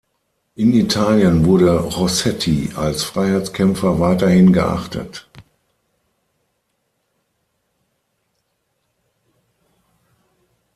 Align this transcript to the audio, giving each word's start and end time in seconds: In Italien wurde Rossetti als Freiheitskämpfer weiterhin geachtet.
In 0.55 0.73
Italien 0.73 1.45
wurde 1.45 1.77
Rossetti 1.79 2.71
als 2.75 3.03
Freiheitskämpfer 3.03 3.99
weiterhin 3.99 4.51
geachtet. 4.51 5.27